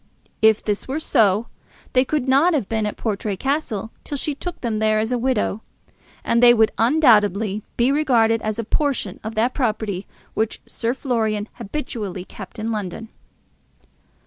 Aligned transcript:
If 0.41 0.63
this 0.65 0.87
were 0.87 0.99
so, 0.99 1.45
they 1.93 2.03
could 2.03 2.27
not 2.27 2.55
have 2.55 2.67
been 2.67 2.87
at 2.87 2.97
Portray 2.97 3.37
Castle 3.37 3.91
till 4.03 4.17
she 4.17 4.33
took 4.33 4.59
them 4.61 4.79
there 4.79 4.97
as 4.97 5.11
a 5.11 5.17
widow, 5.19 5.61
and 6.23 6.41
they 6.41 6.55
would 6.55 6.71
undoubtedly 6.79 7.61
be 7.77 7.91
regarded 7.91 8.41
as 8.41 8.57
a 8.57 8.63
portion 8.63 9.19
of 9.23 9.35
that 9.35 9.53
property 9.53 10.07
which 10.33 10.59
Sir 10.65 10.95
Florian 10.95 11.49
habitually 11.53 12.25
kept 12.25 12.57
in 12.57 12.71
London. 12.71 13.09